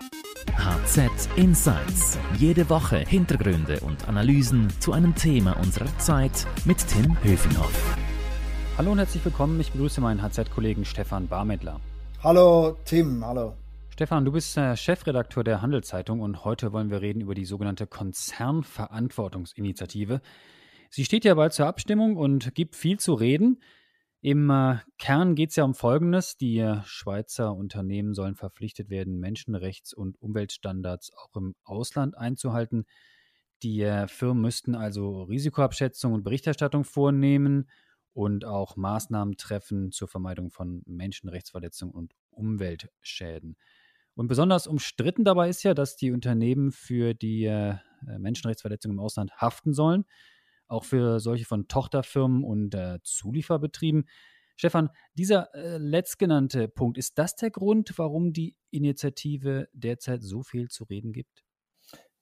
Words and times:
HZ 0.00 1.28
Insights. 1.36 2.18
Jede 2.38 2.70
Woche 2.70 3.00
Hintergründe 3.00 3.80
und 3.80 4.08
Analysen 4.08 4.70
zu 4.80 4.92
einem 4.92 5.14
Thema 5.14 5.58
unserer 5.58 5.94
Zeit 5.98 6.46
mit 6.64 6.78
Tim 6.88 7.22
Höfinghoff. 7.22 7.96
Hallo 8.78 8.92
und 8.92 8.98
herzlich 8.98 9.22
willkommen. 9.24 9.60
Ich 9.60 9.72
begrüße 9.72 10.00
meinen 10.00 10.22
HZ-Kollegen 10.22 10.86
Stefan 10.86 11.28
Barmettler. 11.28 11.80
Hallo 12.22 12.78
Tim, 12.86 13.22
hallo. 13.24 13.52
Stefan, 13.90 14.24
du 14.24 14.32
bist 14.32 14.56
äh, 14.56 14.74
Chefredakteur 14.74 15.44
der 15.44 15.60
Handelszeitung 15.60 16.20
und 16.20 16.44
heute 16.44 16.72
wollen 16.72 16.90
wir 16.90 17.02
reden 17.02 17.20
über 17.20 17.34
die 17.34 17.44
sogenannte 17.44 17.86
Konzernverantwortungsinitiative. 17.86 20.22
Sie 20.88 21.04
steht 21.04 21.26
ja 21.26 21.34
bald 21.34 21.52
zur 21.52 21.66
Abstimmung 21.66 22.16
und 22.16 22.54
gibt 22.54 22.74
viel 22.74 22.98
zu 22.98 23.12
reden. 23.12 23.60
Im 24.22 24.50
äh, 24.50 24.76
Kern 24.98 25.34
geht 25.34 25.50
es 25.50 25.56
ja 25.56 25.64
um 25.64 25.74
Folgendes. 25.74 26.36
Die 26.36 26.58
äh, 26.58 26.82
Schweizer 26.84 27.54
Unternehmen 27.54 28.12
sollen 28.12 28.34
verpflichtet 28.34 28.90
werden, 28.90 29.18
Menschenrechts- 29.18 29.94
und 29.94 30.20
Umweltstandards 30.20 31.10
auch 31.14 31.34
im 31.36 31.54
Ausland 31.64 32.18
einzuhalten. 32.18 32.84
Die 33.62 33.80
äh, 33.80 34.08
Firmen 34.08 34.42
müssten 34.42 34.74
also 34.74 35.22
Risikoabschätzung 35.22 36.12
und 36.12 36.22
Berichterstattung 36.22 36.84
vornehmen 36.84 37.70
und 38.12 38.44
auch 38.44 38.76
Maßnahmen 38.76 39.38
treffen 39.38 39.90
zur 39.90 40.08
Vermeidung 40.08 40.50
von 40.50 40.82
Menschenrechtsverletzungen 40.84 41.94
und 41.94 42.12
Umweltschäden. 42.30 43.56
Und 44.14 44.28
besonders 44.28 44.66
umstritten 44.66 45.24
dabei 45.24 45.48
ist 45.48 45.62
ja, 45.62 45.72
dass 45.72 45.96
die 45.96 46.10
Unternehmen 46.10 46.72
für 46.72 47.14
die 47.14 47.48
Menschenrechtsverletzungen 48.02 48.98
im 48.98 49.02
Ausland 49.02 49.32
haften 49.40 49.72
sollen 49.72 50.04
auch 50.70 50.84
für 50.84 51.20
solche 51.20 51.44
von 51.44 51.68
Tochterfirmen 51.68 52.44
und 52.44 52.74
äh, 52.74 52.98
Zulieferbetrieben. 53.02 54.08
Stefan, 54.56 54.90
dieser 55.14 55.54
äh, 55.54 55.78
letztgenannte 55.78 56.68
Punkt, 56.68 56.98
ist 56.98 57.18
das 57.18 57.34
der 57.34 57.50
Grund, 57.50 57.94
warum 57.96 58.32
die 58.32 58.56
Initiative 58.70 59.68
derzeit 59.72 60.22
so 60.22 60.42
viel 60.42 60.68
zu 60.68 60.84
reden 60.84 61.12
gibt? 61.12 61.44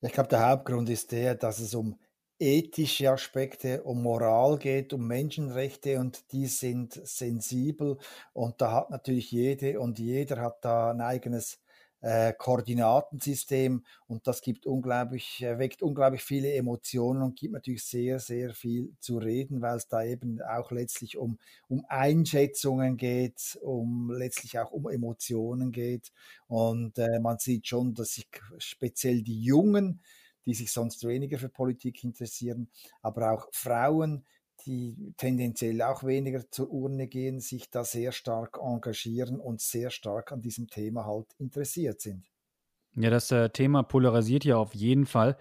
Ich 0.00 0.12
glaube, 0.12 0.28
der 0.28 0.48
Hauptgrund 0.48 0.88
ist 0.88 1.10
der, 1.10 1.34
dass 1.34 1.58
es 1.58 1.74
um 1.74 1.98
ethische 2.38 3.10
Aspekte, 3.10 3.82
um 3.82 4.02
Moral 4.02 4.58
geht, 4.58 4.92
um 4.92 5.06
Menschenrechte 5.06 5.98
und 5.98 6.30
die 6.30 6.46
sind 6.46 6.92
sensibel 6.92 7.98
und 8.32 8.60
da 8.60 8.72
hat 8.72 8.90
natürlich 8.90 9.32
jede 9.32 9.80
und 9.80 9.98
jeder 9.98 10.40
hat 10.40 10.64
da 10.64 10.92
ein 10.92 11.00
eigenes 11.00 11.60
äh, 12.00 12.32
Koordinatensystem 12.32 13.84
und 14.06 14.26
das 14.26 14.40
gibt 14.40 14.66
unglaublich, 14.66 15.42
äh, 15.42 15.58
weckt 15.58 15.82
unglaublich 15.82 16.22
viele 16.22 16.52
Emotionen 16.54 17.22
und 17.22 17.38
gibt 17.38 17.52
natürlich 17.52 17.84
sehr, 17.84 18.18
sehr 18.20 18.54
viel 18.54 18.94
zu 19.00 19.18
reden, 19.18 19.60
weil 19.60 19.76
es 19.76 19.88
da 19.88 20.04
eben 20.04 20.40
auch 20.42 20.70
letztlich 20.70 21.16
um, 21.16 21.38
um 21.68 21.84
Einschätzungen 21.88 22.96
geht, 22.96 23.58
um 23.62 24.10
letztlich 24.12 24.58
auch 24.58 24.70
um 24.70 24.88
Emotionen 24.88 25.72
geht. 25.72 26.12
Und 26.46 26.98
äh, 26.98 27.18
man 27.20 27.38
sieht 27.38 27.66
schon, 27.66 27.94
dass 27.94 28.12
sich 28.14 28.28
speziell 28.58 29.22
die 29.22 29.42
Jungen, 29.42 30.00
die 30.46 30.54
sich 30.54 30.72
sonst 30.72 31.06
weniger 31.06 31.38
für 31.38 31.48
Politik 31.50 32.04
interessieren, 32.04 32.70
aber 33.02 33.32
auch 33.32 33.48
Frauen, 33.52 34.24
die 34.66 35.14
tendenziell 35.16 35.82
auch 35.82 36.04
weniger 36.04 36.50
zur 36.50 36.70
Urne 36.70 37.06
gehen, 37.08 37.40
sich 37.40 37.70
da 37.70 37.84
sehr 37.84 38.12
stark 38.12 38.58
engagieren 38.62 39.40
und 39.40 39.60
sehr 39.60 39.90
stark 39.90 40.32
an 40.32 40.40
diesem 40.40 40.68
Thema 40.68 41.06
halt 41.06 41.26
interessiert 41.38 42.00
sind. 42.00 42.26
Ja, 42.94 43.10
das 43.10 43.30
äh, 43.30 43.50
Thema 43.50 43.82
polarisiert 43.82 44.44
ja 44.44 44.56
auf 44.56 44.74
jeden 44.74 45.06
Fall. 45.06 45.36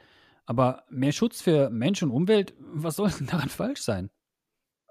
Aber 0.46 0.84
mehr 0.90 1.12
Schutz 1.12 1.42
für 1.42 1.70
Mensch 1.70 2.02
und 2.04 2.12
Umwelt, 2.12 2.54
was 2.60 2.96
soll 2.96 3.12
denn 3.12 3.28
daran 3.28 3.50
falsch 3.50 3.82
sein? 3.82 4.10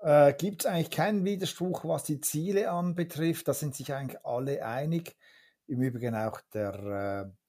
Äh, 0.03 0.35
Gibt 0.35 0.63
es 0.63 0.67
eigentlich 0.67 0.91
keinen 0.91 1.25
Widerspruch, 1.25 1.85
was 1.85 2.05
die 2.05 2.21
Ziele 2.21 2.71
anbetrifft? 2.71 3.49
Da 3.49 3.55
sind 3.55 3.75
sich 3.75 3.93
eigentlich 3.93 4.25
alle 4.25 4.65
einig. 4.65 5.17
Im 5.67 5.81
Übrigen 5.81 6.15
auch 6.15 6.41
der 6.53 7.31
äh, 7.31 7.46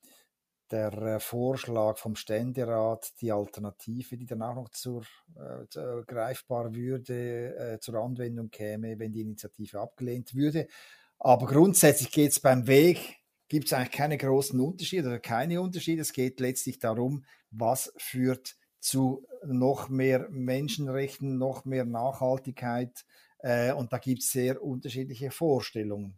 der 0.72 0.94
äh, 0.94 1.20
Vorschlag 1.20 1.98
vom 1.98 2.16
Ständerat, 2.16 3.14
die 3.22 3.32
Alternative, 3.32 4.18
die 4.18 4.26
dann 4.26 4.42
auch 4.42 4.56
noch 4.56 4.70
zur, 4.70 5.04
äh, 5.36 5.80
äh, 5.80 6.04
greifbar 6.06 6.74
würde, 6.76 7.56
äh, 7.56 7.80
zur 7.80 7.96
Anwendung 7.96 8.50
käme, 8.50 9.00
wenn 9.00 9.12
die 9.12 9.22
Initiative 9.22 9.80
abgelehnt 9.80 10.36
würde. 10.36 10.68
Aber 11.19 11.47
grundsätzlich 11.47 12.12
geht 12.12 12.31
es 12.31 12.40
beim 12.40 12.68
Weg, 12.68 13.18
gibt 13.47 13.68
es 13.68 13.74
eigentlich 13.74 13.91
keine 13.91 14.18
großen 14.18 14.59
Unterschiede 14.59 15.08
oder 15.08 15.19
keine 15.19 15.62
Unterschiede. 15.62 16.02
Es 16.02 16.14
geht 16.14 16.40
letztlich 16.40 16.80
darum, 16.80 17.25
was 17.50 17.94
führt 17.97 18.56
zu 18.80 19.25
noch 19.46 19.90
mehr 19.90 20.28
Menschenrechten, 20.30 21.38
noch 21.38 21.66
mehr 21.66 21.86
Nachhaltigkeit. 21.86 23.06
Äh, 23.40 23.74
und 23.74 23.94
da 23.94 23.97
gibt 23.97 24.22
es 24.22 24.31
sehr 24.31 24.62
unterschiedliche 24.62 25.31
Vorstellungen. 25.31 26.18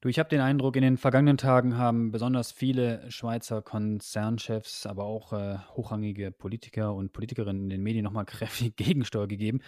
Du, 0.00 0.08
ich 0.08 0.20
habe 0.20 0.28
den 0.28 0.40
Eindruck, 0.40 0.76
in 0.76 0.82
den 0.82 0.96
vergangenen 0.96 1.38
Tagen 1.38 1.76
haben 1.76 2.12
besonders 2.12 2.52
viele 2.52 3.10
Schweizer 3.10 3.62
Konzernchefs, 3.62 4.86
aber 4.86 5.02
auch 5.02 5.32
äh, 5.32 5.58
hochrangige 5.74 6.30
Politiker 6.30 6.94
und 6.94 7.12
Politikerinnen 7.12 7.64
in 7.64 7.68
den 7.68 7.82
Medien 7.82 8.04
nochmal 8.04 8.24
kräftig 8.26 8.76
Gegensteuer 8.76 9.26
gegeben. 9.26 9.60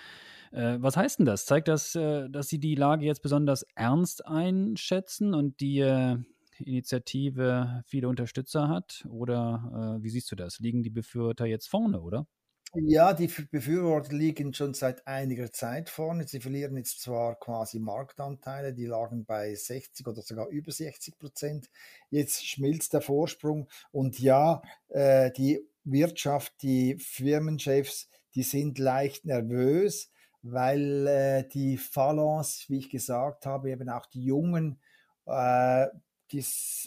Äh, 0.53 0.77
was 0.79 0.97
heißt 0.97 1.19
denn 1.19 1.27
das? 1.27 1.47
Zeigt 1.47 1.67
das, 1.67 1.97
äh, 1.97 2.29
dass 2.31 2.49
sie 2.49 2.61
die 2.61 2.77
Lage 2.77 3.07
jetzt 3.07 3.23
besonders 3.23 3.67
ernst 3.75 4.25
einschätzen 4.25 5.35
und 5.35 5.59
die 5.59 5.81
äh, 5.81 6.17
Initiative 6.61 7.83
viele 7.87 8.09
Unterstützer 8.09 8.69
hat? 8.69 9.05
Oder 9.11 9.97
äh, 9.99 10.05
wie 10.05 10.11
siehst 10.11 10.31
du 10.31 10.37
das? 10.37 10.61
Liegen 10.61 10.85
die 10.85 10.91
Befürworter 10.91 11.47
jetzt 11.47 11.69
vorne, 11.69 12.01
oder? 12.01 12.29
Ja, 12.75 13.13
die 13.15 13.27
Befürworter 13.27 14.13
liegen 14.15 14.55
schon 14.55 14.75
seit 14.75 15.05
einiger 15.05 15.53
Zeit 15.53 15.89
vorne. 15.91 16.29
Sie 16.29 16.39
verlieren 16.39 16.77
jetzt 16.77 17.01
zwar 17.01 17.35
quasi 17.35 17.81
Marktanteile, 17.81 18.73
die 18.73 18.87
lagen 18.87 19.25
bei 19.25 19.53
60 19.57 20.07
oder 20.07 20.23
sogar 20.23 20.47
über 20.49 20.71
60 20.71 21.19
Prozent. 21.19 21.69
Jetzt 22.11 22.47
schmilzt 22.47 22.93
der 22.95 23.01
Vorsprung 23.01 23.69
und 23.91 24.21
ja, 24.21 24.63
äh, 24.89 25.33
die 25.33 25.67
Wirtschaft, 25.83 26.63
die 26.63 26.97
Firmenchefs, 27.01 28.09
die 28.37 28.45
sind 28.45 28.79
leicht 28.79 29.25
nervös, 29.25 30.13
weil 30.43 31.09
äh, 31.09 31.49
die 31.49 31.77
Falance, 31.77 32.67
wie 32.69 32.79
ich 32.79 32.89
gesagt 32.89 33.47
habe, 33.47 33.71
eben 33.73 33.89
auch 33.89 34.07
die 34.07 34.23
Jungen 34.25 34.79
äh, 35.27 35.87
die 36.33 36.45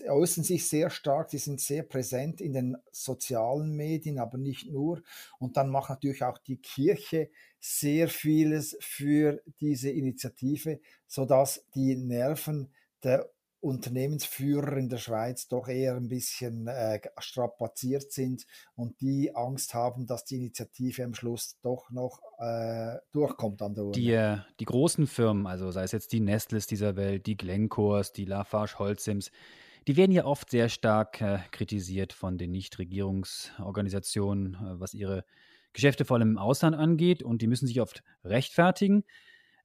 äußern 0.08 0.44
sich 0.44 0.68
sehr 0.68 0.90
stark, 0.90 1.30
die 1.30 1.38
sind 1.38 1.59
sehr 1.59 1.84
präsent 1.84 2.42
in 2.42 2.54
den 2.54 2.78
sozialen 2.92 3.76
Medien, 3.76 4.20
aber 4.20 4.38
nicht 4.38 4.70
nur. 4.70 5.02
Und 5.40 5.58
dann 5.58 5.70
macht 5.70 5.90
natürlich 5.90 6.24
auch 6.24 6.38
die 6.38 6.58
Kirche 6.58 7.30
sehr 7.59 8.08
vieles 8.08 8.78
für 8.80 9.42
diese 9.59 9.90
Initiative, 9.90 10.80
sodass 11.08 11.66
die 11.76 11.96
Nerven 11.96 12.74
der 13.04 13.30
Unternehmensführer 13.63 14.78
in 14.78 14.90
der 14.90 14.97
Schweiz 14.97 15.47
doch 15.47 15.69
eher 15.69 15.96
ein 15.96 16.09
bisschen 16.09 16.68
äh, 16.68 17.00
strapaziert 17.18 18.12
sind 18.12 18.46
und 18.75 19.00
die 19.00 19.34
Angst 19.35 19.74
haben, 19.74 20.06
dass 20.06 20.25
die 20.25 20.35
Initiative 20.35 21.06
am 21.06 21.13
Schluss 21.13 21.57
doch 21.62 21.90
noch 21.90 22.19
äh, 22.40 22.97
durchkommt 23.13 23.62
an 23.62 23.74
der 23.74 23.85
Urne. 23.85 23.96
Die, 23.96 24.12
äh, 24.12 24.40
die 24.59 24.66
großen 24.66 25.07
Firmen, 25.07 25.47
also 25.47 25.72
sei 25.72 25.84
es 25.84 25.94
jetzt 25.94 26.12
die 26.12 26.19
Nestles 26.19 26.68
dieser 26.68 26.97
Welt, 26.97 27.25
die 27.25 27.38
Glencores, 27.38 28.12
die 28.12 28.25
Lafarge 28.25 28.79
Holcims, 28.79 29.31
die 29.88 29.95
werden 29.95 30.12
ja 30.12 30.25
oft 30.25 30.50
sehr 30.50 30.68
stark 30.68 31.22
äh, 31.22 31.40
kritisiert 31.51 32.12
von 32.12 32.38
den 32.38 32.51
Nichtregierungsorganisationen, 32.51 34.56
äh, 34.56 34.78
was 34.80 34.94
ihre 34.94 35.24
Geschäfte 35.72 36.03
vor 36.03 36.18
allem 36.18 36.31
im 36.31 36.38
Ausland 36.38 36.75
angeht 36.75 37.24
und 37.24 37.41
die 37.41 37.47
müssen 37.47 37.68
sich 37.68 37.80
oft 37.80 38.03
rechtfertigen. 38.25 39.06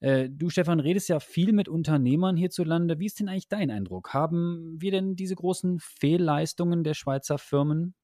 Äh, 0.00 0.28
du, 0.31 0.48
Stefan, 0.48 0.81
redest 0.81 1.09
ja 1.09 1.20
viel 1.20 1.53
mit 1.53 1.69
Unternehmern 1.69 2.36
hierzulande. 2.36 2.98
Wie 2.98 3.06
ist 3.06 3.19
denn 3.19 3.28
eigentlich 3.28 3.48
dein 3.48 3.70
Eindruck? 3.70 4.14
Haben 4.14 4.76
wir 4.81 4.92
denn 4.92 5.16
diese 5.16 5.34
großen 5.34 5.81
Fehlleistungen 5.81 6.84
der 6.84 6.94
Schweizer 6.94 7.38
Firmen? 7.38 7.94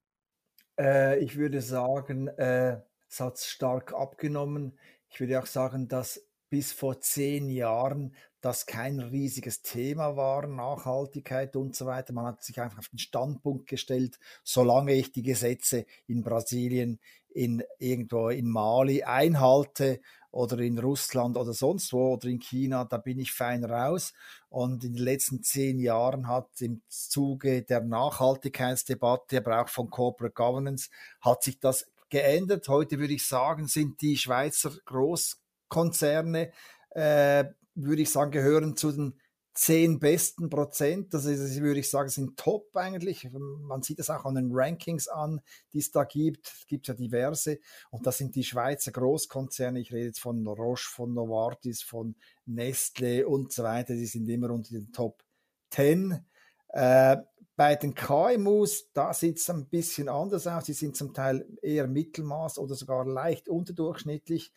Äh, 0.78 1.19
ich 1.21 1.37
würde 1.37 1.60
sagen, 1.60 2.28
äh, 2.28 2.81
es 3.09 3.21
hat 3.21 3.38
stark 3.38 3.94
abgenommen. 3.94 4.78
Ich 5.09 5.21
würde 5.21 5.41
auch 5.41 5.47
sagen, 5.47 5.87
dass 5.87 6.27
bis 6.50 6.72
vor 6.72 7.00
zehn 7.00 7.49
Jahren 7.49 8.15
das 8.41 8.66
kein 8.66 9.00
riesiges 9.00 9.62
Thema 9.62 10.16
war, 10.16 10.47
Nachhaltigkeit 10.47 11.56
und 11.56 11.75
so 11.75 11.87
weiter. 11.87 12.12
Man 12.12 12.26
hat 12.26 12.43
sich 12.43 12.61
einfach 12.61 12.78
auf 12.78 12.88
den 12.88 12.99
Standpunkt 12.99 13.69
gestellt, 13.69 14.19
solange 14.43 14.93
ich 14.93 15.12
die 15.12 15.23
Gesetze 15.23 15.87
in 16.06 16.23
Brasilien, 16.23 17.00
in 17.29 17.64
irgendwo 17.79 18.29
in 18.29 18.49
Mali 18.49 19.02
einhalte 19.02 20.00
oder 20.35 20.59
in 20.59 20.79
Russland 20.79 21.37
oder 21.37 21.53
sonst 21.53 21.93
wo 21.93 22.15
oder 22.15 22.29
in 22.29 22.41
China, 22.41 22.85
da 22.85 22.99
bin 22.99 23.21
ich 23.21 23.33
fein 23.33 23.65
raus. 23.65 24.13
Und 24.49 24.85
in 24.85 24.95
den 24.95 25.03
letzten 25.03 25.43
zehn 25.43 25.79
Jahren 25.79 26.27
hat 26.27 26.61
im 26.61 26.83
Zuge 26.89 27.63
der 27.63 27.83
Nachhaltigkeitsdebatte, 27.83 29.39
aber 29.39 29.63
auch 29.63 29.69
von 29.69 29.91
Corporate 29.91 30.35
Governance, 30.35 30.91
hat 31.21 31.45
sich 31.45 31.61
das 31.61 31.87
geändert. 32.11 32.69
Heute 32.69 32.99
würde 32.99 33.15
ich 33.15 33.27
sagen, 33.27 33.69
sind 33.69 34.01
die 34.01 34.17
Schweizer 34.17 34.73
Großkonzerne, 34.85 36.53
äh, 36.91 37.45
würde 37.77 38.03
ich 38.03 38.11
sagen, 38.11 38.33
gehören 38.33 38.77
zu 38.77 38.91
den 38.91 39.21
zehn 39.55 40.01
besten 40.01 40.51
Prozent, 40.51 41.15
das 41.15 41.25
ist, 41.27 41.61
würde 41.61 41.81
ich 41.81 41.89
sagen, 41.89 42.09
sind 42.09 42.37
top 42.37 42.77
eigentlich. 42.77 43.31
Man 43.33 43.83
sieht 43.83 44.01
es 44.01 44.11
auch 44.11 44.25
an 44.25 44.35
den 44.35 44.51
Rankings 44.53 45.06
an, 45.06 45.41
die 45.73 45.79
es 45.79 45.93
da 45.93 46.05
gibt. 46.05 46.49
Es 46.49 46.67
gibt 46.67 46.89
ja 46.89 46.95
diverse. 46.95 47.61
Und 47.91 48.06
das 48.06 48.19
sind 48.19 48.35
die 48.35 48.45
Schweizer 48.45 48.91
Großkonzerne. 48.91 49.81
Ich 49.81 49.93
rede 49.93 50.06
jetzt 50.06 50.21
von 50.21 50.47
Roche, 50.47 50.91
von 50.91 51.15
Novartis, 51.15 51.83
von 51.83 52.17
Nestle 52.47 53.29
und 53.29 53.53
so 53.53 53.62
weiter. 53.62 53.95
Die 53.95 54.06
sind 54.06 54.29
immer 54.29 54.51
unter 54.51 54.73
den 54.73 54.93
Top 54.93 55.23
10. 55.71 56.25
Äh, 56.69 57.17
bei 57.57 57.77
den 57.77 57.95
KMUs, 57.95 58.91
da 58.93 59.15
sieht 59.15 59.39
es 59.39 59.49
ein 59.49 59.69
bisschen 59.69 60.09
anders 60.09 60.49
aus. 60.49 60.65
Die 60.65 60.73
sind 60.73 60.97
zum 60.97 61.15
Teil 61.15 61.47
eher 61.62 61.87
Mittelmaß 61.87 62.59
oder 62.59 62.75
sogar 62.75 63.07
leicht 63.07 63.49
unterdurchschnittlich. 63.49 64.53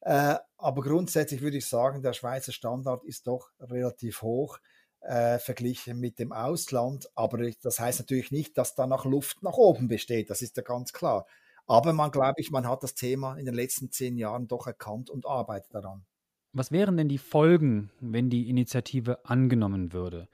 Äh, 0.00 0.36
aber 0.56 0.82
grundsätzlich 0.82 1.40
würde 1.40 1.58
ich 1.58 1.66
sagen, 1.66 2.02
der 2.02 2.12
Schweizer 2.12 2.52
Standard 2.52 3.04
ist 3.04 3.26
doch 3.26 3.50
relativ 3.60 4.22
hoch 4.22 4.58
äh, 5.00 5.38
verglichen 5.38 5.98
mit 5.98 6.18
dem 6.18 6.32
Ausland. 6.32 7.08
Aber 7.14 7.38
das 7.62 7.80
heißt 7.80 8.00
natürlich 8.00 8.30
nicht, 8.30 8.56
dass 8.58 8.74
da 8.74 8.86
noch 8.86 9.04
Luft 9.04 9.42
nach 9.42 9.54
oben 9.54 9.88
besteht. 9.88 10.30
Das 10.30 10.42
ist 10.42 10.56
ja 10.56 10.62
ganz 10.62 10.92
klar. 10.92 11.26
Aber 11.66 11.92
man 11.92 12.10
glaube 12.10 12.34
ich, 12.38 12.50
man 12.50 12.66
hat 12.68 12.82
das 12.82 12.94
Thema 12.94 13.36
in 13.36 13.44
den 13.44 13.54
letzten 13.54 13.90
zehn 13.90 14.16
Jahren 14.16 14.48
doch 14.48 14.66
erkannt 14.66 15.10
und 15.10 15.26
arbeitet 15.26 15.74
daran. 15.74 16.04
Was 16.52 16.72
wären 16.72 16.96
denn 16.96 17.08
die 17.08 17.18
Folgen, 17.18 17.90
wenn 18.00 18.28
die 18.28 18.48
Initiative 18.50 19.24
angenommen 19.24 19.92
würde? 19.92 20.28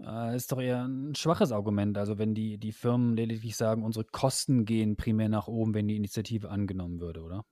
Äh, 0.00 0.34
ist 0.34 0.52
doch 0.52 0.60
eher 0.60 0.84
ein 0.84 1.14
schwaches 1.14 1.52
Argument. 1.52 1.98
Also 1.98 2.18
wenn 2.18 2.34
die, 2.34 2.58
die 2.58 2.72
Firmen 2.72 3.14
lediglich 3.14 3.56
sagen, 3.56 3.82
unsere 3.82 4.04
Kosten 4.04 4.64
gehen 4.64 4.96
primär 4.96 5.28
nach 5.28 5.46
oben, 5.46 5.74
wenn 5.74 5.86
die 5.86 5.96
Initiative 5.96 6.50
angenommen 6.50 7.00
würde, 7.00 7.22
oder? 7.22 7.44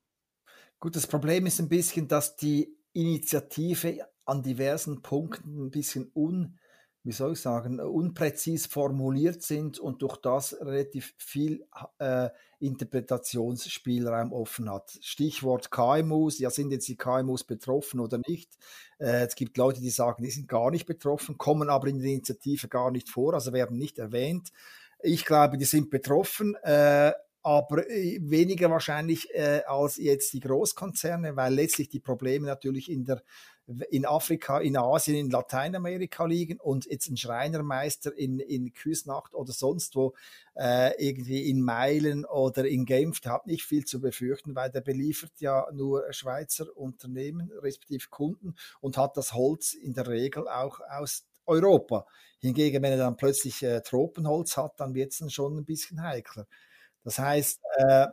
Gut, 0.83 0.97
das 0.97 1.07
Problem 1.07 1.47
ist 1.47 1.61
ein 1.61 1.69
bisschen, 1.69 2.09
dass 2.09 2.35
die 2.35 2.77
Initiative 2.93 4.05
an 4.25 4.43
diversen 4.43 5.01
Punkten 5.01 5.67
ein 5.67 5.71
bisschen 5.71 6.11
un, 6.13 6.59
wie 7.05 7.13
soll 7.13 7.35
ich 7.35 7.41
sagen, 7.41 7.79
unpräzis 7.79 8.67
formuliert 8.67 9.45
sind 9.45 9.79
und 9.79 10.03
durch 10.03 10.17
das 10.17 10.57
relativ 10.61 11.15
viel 11.19 11.65
äh, 12.01 12.31
Interpretationsspielraum 12.59 14.33
offen 14.33 14.69
hat. 14.69 14.99
Stichwort 15.01 15.71
KMUs, 15.71 16.41
ja, 16.41 16.51
sind 16.51 16.73
jetzt 16.73 16.89
die 16.89 16.97
KMUs 16.97 17.45
betroffen 17.45 18.01
oder 18.01 18.19
nicht? 18.27 18.51
Äh, 18.99 19.27
es 19.27 19.37
gibt 19.37 19.57
Leute, 19.59 19.81
die 19.81 19.91
sagen, 19.91 20.25
die 20.25 20.33
sind 20.33 20.49
gar 20.49 20.73
nicht 20.73 20.87
betroffen, 20.87 21.39
kommen 21.39 21.71
aber 21.71 21.87
in 21.87 22.01
der 22.01 22.11
Initiative 22.11 22.67
gar 22.67 22.91
nicht 22.91 23.09
vor, 23.09 23.35
also 23.35 23.53
werden 23.53 23.79
nicht 23.79 24.01
erwähnt. 24.01 24.51
Ich 25.01 25.25
glaube, 25.27 25.59
die 25.59 25.65
sind 25.65 25.91
betroffen. 25.91 26.57
Äh, 26.65 27.13
aber 27.43 27.89
äh, 27.89 28.19
weniger 28.23 28.71
wahrscheinlich 28.71 29.33
äh, 29.35 29.63
als 29.67 29.97
jetzt 29.97 30.33
die 30.33 30.41
Großkonzerne, 30.41 31.37
weil 31.37 31.55
letztlich 31.55 31.89
die 31.89 32.01
Probleme 32.01 32.47
natürlich 32.47 32.91
in 32.91 33.05
der 33.05 33.23
in 33.91 34.05
Afrika, 34.07 34.59
in 34.59 34.77
Asien, 34.77 35.17
in 35.17 35.31
Lateinamerika 35.31 36.25
liegen 36.25 36.59
und 36.59 36.87
jetzt 36.87 37.09
ein 37.09 37.17
Schreinermeister 37.17 38.17
in, 38.17 38.41
in 38.41 38.73
Küsnacht 38.73 39.35
oder 39.35 39.53
sonst 39.53 39.95
wo 39.95 40.15
äh, 40.57 40.93
irgendwie 41.03 41.49
in 41.49 41.63
Meilen 41.63 42.25
oder 42.25 42.67
in 42.67 42.85
Genf, 42.85 43.21
der 43.21 43.33
hat 43.33 43.47
nicht 43.47 43.65
viel 43.65 43.85
zu 43.85 44.01
befürchten, 44.01 44.57
weil 44.57 44.71
der 44.71 44.81
beliefert 44.81 45.33
ja 45.39 45.67
nur 45.73 46.13
Schweizer 46.13 46.77
Unternehmen, 46.77 47.53
respektive 47.61 48.09
Kunden 48.11 48.57
und 48.81 48.97
hat 48.97 49.17
das 49.17 49.33
Holz 49.33 49.75
in 49.75 49.95
der 49.95 50.09
Regel 50.09 50.49
auch 50.49 50.81
aus 50.81 51.25
Europa. 51.47 52.07
Hingegen, 52.41 52.83
wenn 52.83 52.93
er 52.93 52.99
dann 52.99 53.17
plötzlich 53.17 53.63
äh, 53.63 53.81
Tropenholz 53.81 54.57
hat, 54.57 54.81
dann 54.81 54.95
wird 54.95 55.13
es 55.13 55.19
dann 55.19 55.31
schon 55.31 55.57
ein 55.57 55.65
bisschen 55.65 56.03
heikler. 56.03 56.47
Das 57.05 57.19
heißt, 57.19 57.61
äh, 57.79 58.07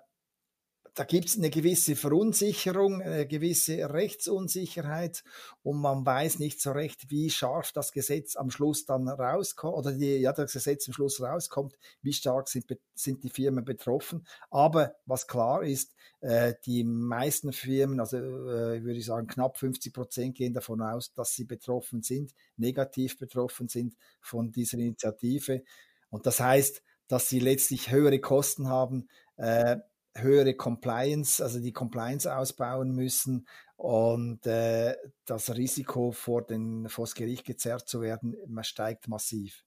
da 1.00 1.06
gibt 1.06 1.30
es 1.30 1.38
eine 1.38 1.50
gewisse 1.50 1.96
Verunsicherung, 1.96 3.02
eine 3.02 3.26
gewisse 3.26 3.90
Rechtsunsicherheit 3.90 5.24
und 5.64 5.80
man 5.80 6.06
weiß 6.06 6.40
nicht 6.40 6.62
so 6.62 6.72
recht, 6.72 7.10
wie 7.10 7.30
scharf 7.30 7.72
das 7.72 7.94
Gesetz 7.94 8.36
am 8.36 8.50
Schluss 8.52 8.86
dann 8.86 9.08
rauskommt 9.08 9.76
oder 9.78 9.94
die, 9.94 10.18
ja, 10.18 10.34
das 10.34 10.52
Gesetz 10.52 10.88
am 10.88 10.94
Schluss 10.94 11.22
rauskommt, 11.22 11.78
wie 12.02 12.12
stark 12.12 12.50
sind, 12.50 12.66
sind 12.96 13.24
die 13.24 13.30
Firmen 13.30 13.64
betroffen. 13.64 14.26
Aber 14.50 14.96
was 15.06 15.28
klar 15.28 15.64
ist, 15.64 15.96
äh, 16.20 16.56
die 16.66 16.84
meisten 16.84 17.54
Firmen, 17.54 18.02
also 18.02 18.18
äh, 18.18 18.84
würde 18.84 19.00
ich 19.00 19.06
sagen 19.06 19.28
knapp 19.28 19.58
50 19.58 19.94
Prozent 19.94 20.36
gehen 20.36 20.54
davon 20.54 20.82
aus, 20.82 21.14
dass 21.14 21.34
sie 21.34 21.46
betroffen 21.46 22.02
sind, 22.02 22.34
negativ 22.58 23.18
betroffen 23.18 23.70
sind 23.70 23.96
von 24.20 24.52
dieser 24.52 24.78
Initiative. 24.78 25.64
Und 26.10 26.26
das 26.26 26.40
heißt, 26.42 26.82
dass 27.10 27.28
sie 27.28 27.40
letztlich 27.40 27.92
höhere 27.92 28.20
Kosten 28.20 28.70
haben, 28.70 29.10
äh, 29.36 29.78
höhere 30.16 30.54
Compliance, 30.54 31.44
also 31.44 31.60
die 31.60 31.74
Compliance 31.74 32.34
ausbauen 32.34 32.92
müssen 32.92 33.48
und 33.76 34.46
äh, 34.48 34.96
das 35.26 35.56
Risiko 35.56 36.12
vor, 36.12 36.46
den, 36.46 36.88
vor 36.88 37.06
das 37.06 37.16
Gericht 37.16 37.46
gezerrt 37.46 37.88
zu 37.88 38.02
werden, 38.02 38.36
steigt 38.62 39.08
massiv. 39.08 39.64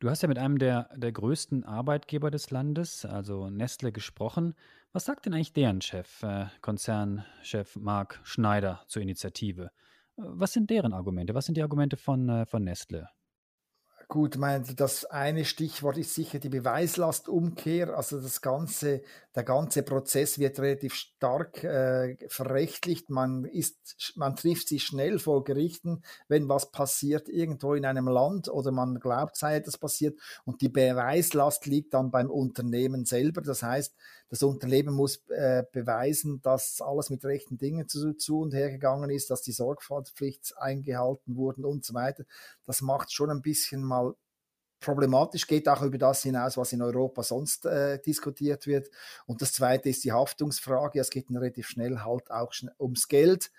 Du 0.00 0.08
hast 0.08 0.22
ja 0.22 0.28
mit 0.28 0.38
einem 0.38 0.58
der, 0.58 0.90
der 0.94 1.10
größten 1.10 1.64
Arbeitgeber 1.64 2.30
des 2.30 2.50
Landes, 2.50 3.04
also 3.04 3.50
Nestle, 3.50 3.90
gesprochen. 3.90 4.54
Was 4.92 5.06
sagt 5.06 5.26
denn 5.26 5.34
eigentlich 5.34 5.52
deren 5.52 5.80
Chef, 5.80 6.22
äh, 6.22 6.46
Konzernchef 6.60 7.74
Marc 7.76 8.20
Schneider 8.22 8.84
zur 8.86 9.02
Initiative? 9.02 9.70
Was 10.16 10.52
sind 10.52 10.70
deren 10.70 10.92
Argumente? 10.92 11.34
Was 11.34 11.46
sind 11.46 11.56
die 11.56 11.62
Argumente 11.62 11.96
von, 11.96 12.28
äh, 12.28 12.46
von 12.46 12.62
Nestle? 12.62 13.08
Gut, 14.10 14.38
mein, 14.38 14.64
das 14.74 15.04
eine 15.04 15.44
Stichwort 15.44 15.98
ist 15.98 16.14
sicher 16.14 16.38
die 16.38 16.48
Beweislastumkehr. 16.48 17.94
Also 17.94 18.18
das 18.18 18.40
ganze, 18.40 19.02
der 19.34 19.42
ganze 19.42 19.82
Prozess 19.82 20.38
wird 20.38 20.58
relativ 20.60 20.94
stark 20.94 21.62
äh, 21.62 22.16
verrechtlicht. 22.28 23.10
Man 23.10 23.44
ist, 23.44 24.14
man 24.16 24.34
trifft 24.34 24.68
sich 24.68 24.84
schnell 24.84 25.18
vor 25.18 25.44
Gerichten, 25.44 26.02
wenn 26.26 26.48
was 26.48 26.70
passiert 26.70 27.28
irgendwo 27.28 27.74
in 27.74 27.84
einem 27.84 28.08
Land 28.08 28.48
oder 28.48 28.70
man 28.72 28.98
glaubt, 28.98 29.36
sei 29.36 29.56
etwas 29.56 29.76
passiert. 29.76 30.18
Und 30.46 30.62
die 30.62 30.70
Beweislast 30.70 31.66
liegt 31.66 31.92
dann 31.92 32.10
beim 32.10 32.30
Unternehmen 32.30 33.04
selber. 33.04 33.42
Das 33.42 33.62
heißt, 33.62 33.94
das 34.30 34.42
Unternehmen 34.42 34.94
muss 34.94 35.22
äh, 35.28 35.64
beweisen, 35.72 36.40
dass 36.42 36.80
alles 36.80 37.08
mit 37.10 37.24
rechten 37.24 37.56
Dingen 37.56 37.88
zu, 37.88 38.14
zu 38.14 38.40
und 38.40 38.52
hergegangen 38.54 39.10
ist, 39.10 39.30
dass 39.30 39.42
die 39.42 39.52
Sorgfaltspflicht 39.52 40.54
eingehalten 40.58 41.36
wurden 41.36 41.64
und 41.64 41.84
so 41.84 41.94
weiter. 41.94 42.24
Das 42.66 42.82
macht 42.82 43.12
schon 43.12 43.30
ein 43.30 43.42
bisschen 43.42 43.82
mal 43.82 43.97
problematisch, 44.80 45.46
geht 45.46 45.68
auch 45.68 45.82
über 45.82 45.98
das 45.98 46.22
hinaus, 46.22 46.56
was 46.56 46.72
in 46.72 46.82
Europa 46.82 47.22
sonst 47.22 47.66
äh, 47.66 48.00
diskutiert 48.00 48.66
wird. 48.66 48.88
Und 49.26 49.42
das 49.42 49.52
Zweite 49.52 49.88
ist 49.88 50.04
die 50.04 50.12
Haftungsfrage. 50.12 51.00
Es 51.00 51.10
geht 51.10 51.30
relativ 51.30 51.68
schnell 51.68 52.00
halt 52.00 52.30
auch 52.30 52.52
ums 52.78 53.08
Geld. 53.08 53.50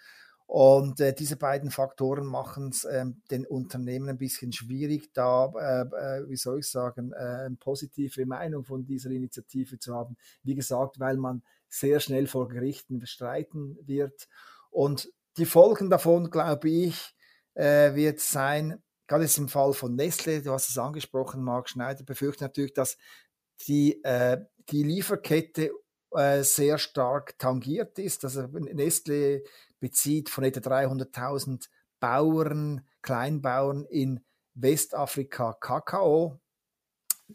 Und 0.50 1.00
äh, 1.00 1.14
diese 1.14 1.36
beiden 1.36 1.70
Faktoren 1.70 2.26
machen 2.26 2.70
es 2.70 2.84
äh, 2.84 3.06
den 3.30 3.46
Unternehmen 3.46 4.10
ein 4.10 4.18
bisschen 4.18 4.52
schwierig, 4.52 5.14
da, 5.14 5.46
äh, 5.46 6.22
äh, 6.22 6.28
wie 6.28 6.38
soll 6.38 6.60
ich 6.60 6.68
sagen, 6.68 7.12
äh, 7.14 7.46
eine 7.46 7.56
positive 7.56 8.26
Meinung 8.26 8.66
von 8.66 8.84
dieser 8.84 9.12
Initiative 9.12 9.78
zu 9.78 9.94
haben. 9.94 10.18
Wie 10.42 10.56
gesagt, 10.56 11.00
weil 11.00 11.18
man 11.18 11.44
sehr 11.68 12.00
schnell 12.00 12.26
vor 12.26 12.48
Gerichten 12.48 13.06
streiten 13.06 13.78
wird. 13.84 14.28
Und 14.72 15.12
die 15.38 15.46
Folgen 15.46 15.92
davon, 15.92 16.32
glaube 16.32 16.68
ich, 16.68 17.16
äh, 17.54 17.94
wird 17.94 18.20
sein, 18.20 18.82
gerade 19.10 19.26
jetzt 19.26 19.38
im 19.38 19.50
Fall 19.50 19.74
von 19.74 19.96
Nestle, 19.96 20.42
du 20.42 20.54
hast 20.54 20.70
es 20.70 20.78
angesprochen, 20.78 21.44
Marc 21.44 21.70
Schneider 21.70 22.04
befürchtet 22.04 22.44
natürlich, 22.44 22.74
dass 22.74 22.98
die, 23.68 24.02
die 24.70 24.84
Lieferkette 24.84 25.72
sehr 26.40 26.78
stark 26.78 27.38
tangiert 27.38 28.00
ist. 28.00 28.24
Also 28.24 28.44
Nestle 28.44 29.44
bezieht 29.82 30.30
von 30.30 30.46
etwa 30.46 30.62
300.000 30.62 31.68
Bauern, 32.00 32.88
Kleinbauern 33.02 33.86
in 33.86 34.24
Westafrika 34.54 35.54
Kakao. 35.54 36.40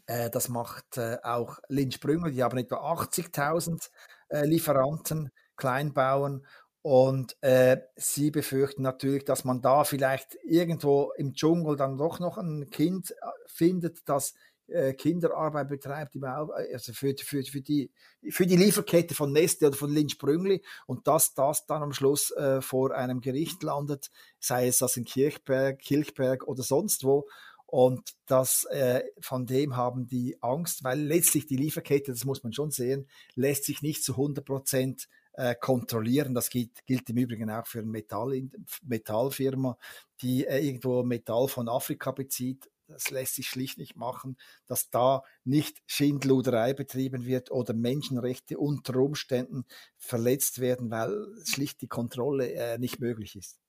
Äh, 0.07 0.29
das 0.29 0.49
macht 0.49 0.97
äh, 0.97 1.17
auch 1.23 1.59
Lynch 1.69 1.99
Brüngel, 1.99 2.31
die 2.31 2.43
haben 2.43 2.57
etwa 2.57 2.93
80.000 2.93 3.89
äh, 4.29 4.45
Lieferanten, 4.45 5.31
Kleinbauern. 5.55 6.45
Und 6.85 7.35
äh, 7.41 7.77
sie 7.95 8.29
befürchten 8.29 8.83
natürlich, 8.83 9.25
dass 9.25 9.43
man 9.43 9.59
da 9.59 9.85
vielleicht 9.85 10.37
irgendwo 10.43 11.11
im 11.17 11.33
Dschungel 11.33 11.77
dann 11.77 11.97
doch 11.97 12.19
noch 12.19 12.37
ein 12.37 12.69
Kind 12.69 13.09
äh, 13.09 13.15
findet, 13.47 14.07
das 14.07 14.35
äh, 14.67 14.93
Kinderarbeit 14.93 15.67
betreibt, 15.67 16.15
also 16.23 16.93
für, 16.93 17.15
für, 17.17 17.41
für, 17.41 17.61
die, 17.61 17.89
für 18.29 18.45
die 18.45 18.55
Lieferkette 18.55 19.15
von 19.15 19.31
Neste 19.31 19.65
oder 19.65 19.75
von 19.75 19.91
Lynch 19.91 20.19
Brüngli 20.19 20.61
und 20.85 21.07
dass 21.07 21.33
das 21.33 21.65
dann 21.65 21.81
am 21.81 21.91
Schluss 21.91 22.29
äh, 22.29 22.61
vor 22.61 22.93
einem 22.93 23.19
Gericht 23.19 23.63
landet, 23.63 24.11
sei 24.39 24.67
es 24.67 24.77
das 24.77 24.95
in 24.95 25.05
Kirchberg, 25.05 25.79
Kirchberg 25.79 26.47
oder 26.47 26.61
sonst 26.61 27.03
wo. 27.03 27.27
Und 27.65 28.11
das, 28.27 28.65
äh, 28.65 29.01
von 29.21 29.47
dem 29.47 29.75
haben 29.75 30.05
die 30.05 30.37
Angst, 30.39 30.83
weil 30.83 31.01
letztlich 31.01 31.47
die 31.47 31.57
Lieferkette, 31.57 32.11
das 32.11 32.25
muss 32.25 32.43
man 32.43 32.53
schon 32.53 32.69
sehen, 32.69 33.09
lässt 33.33 33.63
sich 33.63 33.81
nicht 33.81 34.03
zu 34.03 34.11
100 34.11 34.45
Prozent 34.45 35.07
äh, 35.37 35.55
kontrollieren. 35.55 36.33
Das 36.33 36.49
gilt, 36.49 36.85
gilt 36.85 37.09
im 37.09 37.17
Übrigen 37.17 37.49
auch 37.49 37.67
für 37.67 37.79
eine 37.79 37.87
Metall, 37.87 38.49
Metallfirma, 38.83 39.77
die 40.21 40.45
äh, 40.45 40.65
irgendwo 40.65 41.03
Metall 41.03 41.47
von 41.47 41.69
Afrika 41.69 42.11
bezieht 42.11 42.69
das 42.87 43.09
lässt 43.09 43.35
sich 43.35 43.47
schlicht 43.47 43.77
nicht 43.77 43.95
machen, 43.95 44.37
dass 44.67 44.89
da 44.89 45.23
nicht 45.43 45.81
Schindluderei 45.87 46.73
betrieben 46.73 47.25
wird 47.25 47.51
oder 47.51 47.73
Menschenrechte 47.73 48.57
unter 48.57 48.95
Umständen 48.97 49.65
verletzt 49.97 50.59
werden, 50.59 50.91
weil 50.91 51.27
schlicht 51.45 51.81
die 51.81 51.87
Kontrolle 51.87 52.51
äh, 52.53 52.77
nicht 52.77 52.99
möglich 52.99 53.35
ist. 53.35 53.59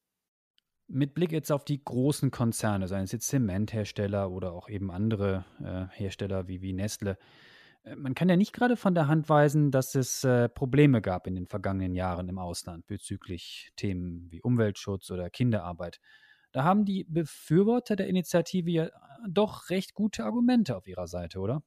Mit 0.88 1.14
Blick 1.14 1.32
jetzt 1.32 1.50
auf 1.50 1.64
die 1.64 1.82
großen 1.82 2.30
Konzerne, 2.30 2.86
seien 2.86 3.04
es 3.04 3.12
jetzt 3.12 3.26
Zementhersteller 3.26 4.30
oder 4.30 4.52
auch 4.52 4.68
eben 4.68 4.92
andere 4.92 5.44
äh, 5.60 5.96
Hersteller 5.96 6.46
wie, 6.46 6.62
wie 6.62 6.72
Nestle, 6.72 7.18
man 7.94 8.14
kann 8.14 8.28
ja 8.28 8.36
nicht 8.36 8.52
gerade 8.52 8.76
von 8.76 8.94
der 8.94 9.06
Hand 9.06 9.28
weisen, 9.28 9.70
dass 9.70 9.94
es 9.94 10.24
äh, 10.24 10.48
Probleme 10.48 11.00
gab 11.00 11.26
in 11.26 11.34
den 11.34 11.46
vergangenen 11.46 11.94
Jahren 11.94 12.28
im 12.28 12.38
Ausland 12.38 12.86
bezüglich 12.86 13.70
Themen 13.76 14.26
wie 14.30 14.42
Umweltschutz 14.42 15.10
oder 15.10 15.30
Kinderarbeit. 15.30 16.00
Da 16.52 16.64
haben 16.64 16.84
die 16.84 17.04
Befürworter 17.04 17.96
der 17.96 18.08
Initiative 18.08 18.70
ja 18.70 18.88
doch 19.28 19.70
recht 19.70 19.94
gute 19.94 20.24
Argumente 20.24 20.76
auf 20.76 20.86
ihrer 20.88 21.06
Seite, 21.06 21.38
oder? 21.38 21.62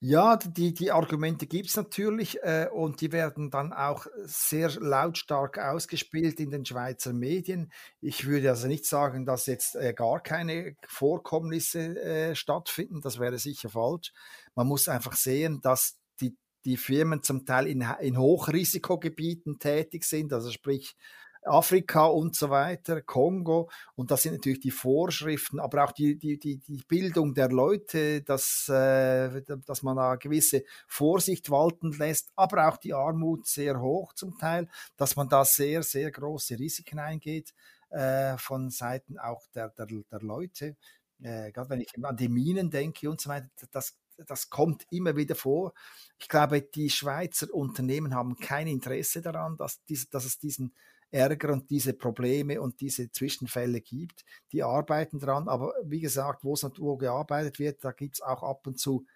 Ja, 0.00 0.36
die, 0.36 0.72
die 0.72 0.92
Argumente 0.92 1.46
gibt 1.46 1.68
es 1.68 1.76
natürlich 1.76 2.38
äh, 2.42 2.68
und 2.72 3.00
die 3.00 3.12
werden 3.12 3.50
dann 3.50 3.72
auch 3.72 4.06
sehr 4.24 4.70
lautstark 4.80 5.58
ausgespielt 5.58 6.40
in 6.40 6.50
den 6.50 6.64
Schweizer 6.64 7.12
Medien. 7.12 7.70
Ich 8.00 8.26
würde 8.26 8.48
also 8.48 8.66
nicht 8.66 8.86
sagen, 8.86 9.26
dass 9.26 9.46
jetzt 9.46 9.76
äh, 9.76 9.92
gar 9.92 10.22
keine 10.22 10.76
Vorkommnisse 10.86 12.00
äh, 12.00 12.34
stattfinden, 12.34 13.00
das 13.02 13.18
wäre 13.18 13.38
sicher 13.38 13.68
falsch. 13.68 14.12
Man 14.54 14.66
muss 14.66 14.88
einfach 14.88 15.14
sehen, 15.14 15.60
dass 15.60 15.98
die, 16.20 16.34
die 16.64 16.78
Firmen 16.78 17.22
zum 17.22 17.44
Teil 17.44 17.66
in, 17.66 17.84
in 18.00 18.18
Hochrisikogebieten 18.18 19.58
tätig 19.58 20.04
sind, 20.04 20.32
also 20.32 20.50
sprich 20.50 20.96
Afrika 21.42 22.06
und 22.06 22.36
so 22.36 22.50
weiter, 22.50 23.00
Kongo. 23.02 23.70
Und 23.94 24.10
das 24.10 24.22
sind 24.22 24.32
natürlich 24.32 24.60
die 24.60 24.70
Vorschriften, 24.70 25.58
aber 25.58 25.84
auch 25.84 25.92
die, 25.92 26.18
die, 26.18 26.38
die, 26.38 26.58
die 26.58 26.82
Bildung 26.86 27.34
der 27.34 27.48
Leute, 27.48 28.22
dass, 28.22 28.68
äh, 28.68 29.42
dass 29.66 29.82
man 29.82 29.96
da 29.96 30.16
gewisse 30.16 30.64
Vorsicht 30.86 31.50
walten 31.50 31.92
lässt, 31.92 32.30
aber 32.36 32.68
auch 32.68 32.76
die 32.76 32.94
Armut 32.94 33.46
sehr 33.46 33.80
hoch 33.80 34.12
zum 34.12 34.38
Teil, 34.38 34.68
dass 34.96 35.16
man 35.16 35.28
da 35.28 35.44
sehr, 35.44 35.82
sehr 35.82 36.10
große 36.10 36.58
Risiken 36.58 36.98
eingeht 36.98 37.54
äh, 37.90 38.36
von 38.38 38.70
Seiten 38.70 39.18
auch 39.18 39.46
der, 39.54 39.70
der, 39.70 39.86
der 39.86 40.20
Leute. 40.20 40.76
Äh, 41.22 41.52
gerade 41.52 41.70
wenn 41.70 41.80
ich 41.80 41.92
an 42.02 42.16
die 42.16 42.28
Minen 42.28 42.70
denke 42.70 43.10
und 43.10 43.20
so 43.20 43.30
weiter, 43.30 43.48
das, 43.70 43.96
das 44.26 44.50
kommt 44.50 44.86
immer 44.90 45.16
wieder 45.16 45.34
vor. 45.34 45.72
Ich 46.18 46.28
glaube, 46.28 46.62
die 46.62 46.90
Schweizer 46.90 47.52
Unternehmen 47.52 48.14
haben 48.14 48.36
kein 48.36 48.66
Interesse 48.66 49.20
daran, 49.20 49.56
dass, 49.56 49.82
dies, 49.84 50.08
dass 50.08 50.24
es 50.24 50.38
diesen 50.38 50.74
Ärger 51.10 51.52
und 51.52 51.70
diese 51.70 51.92
Probleme 51.94 52.60
und 52.60 52.80
diese 52.80 53.10
Zwischenfälle 53.10 53.80
gibt. 53.80 54.24
Die 54.52 54.62
arbeiten 54.62 55.18
dran, 55.18 55.48
aber 55.48 55.74
wie 55.84 56.00
gesagt, 56.00 56.44
wo, 56.44 56.54
wo 56.54 56.96
gearbeitet 56.96 57.58
wird, 57.58 57.84
da 57.84 57.92
gibt 57.92 58.16
es 58.16 58.22
auch 58.22 58.42
ab 58.42 58.66
und 58.66 58.78
zu 58.78 59.06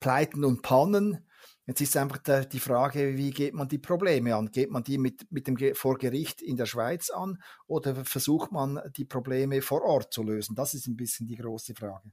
Pleiten 0.00 0.44
und 0.44 0.62
Pannen. 0.62 1.26
Jetzt 1.66 1.80
ist 1.80 1.96
einfach 1.96 2.18
die 2.18 2.60
Frage, 2.60 3.16
wie 3.16 3.30
geht 3.30 3.54
man 3.54 3.68
die 3.68 3.78
Probleme 3.78 4.36
an? 4.36 4.50
Geht 4.50 4.70
man 4.70 4.84
die 4.84 4.98
mit, 4.98 5.26
mit 5.30 5.46
dem 5.46 5.56
vor 5.74 5.96
Gericht 5.96 6.42
in 6.42 6.56
der 6.56 6.66
Schweiz 6.66 7.08
an 7.08 7.42
oder 7.66 8.04
versucht 8.04 8.52
man 8.52 8.80
die 8.96 9.06
Probleme 9.06 9.62
vor 9.62 9.82
Ort 9.82 10.12
zu 10.12 10.22
lösen? 10.22 10.54
Das 10.54 10.74
ist 10.74 10.86
ein 10.86 10.96
bisschen 10.96 11.26
die 11.26 11.36
große 11.36 11.74
Frage. 11.74 12.12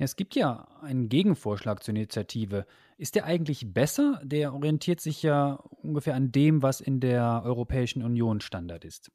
Es 0.00 0.14
gibt 0.14 0.36
ja 0.36 0.68
einen 0.80 1.08
Gegenvorschlag 1.08 1.82
zur 1.82 1.94
Initiative. 1.94 2.66
Ist 2.98 3.16
der 3.16 3.24
eigentlich 3.24 3.72
besser? 3.72 4.20
Der 4.24 4.54
orientiert 4.54 5.00
sich 5.00 5.22
ja 5.24 5.54
ungefähr 5.82 6.14
an 6.14 6.30
dem, 6.30 6.62
was 6.62 6.80
in 6.80 7.00
der 7.00 7.42
Europäischen 7.44 8.04
Union 8.04 8.40
Standard 8.40 8.84
ist. 8.84 9.10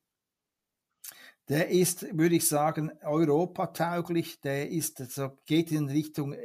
Der 1.49 1.69
ist, 1.69 2.05
würde 2.17 2.35
ich 2.35 2.47
sagen, 2.47 2.91
europatauglich. 3.01 4.41
Der 4.41 4.69
ist, 4.69 4.99
also 4.99 5.31
geht 5.45 5.71
in 5.71 5.89
Richtung 5.89 6.35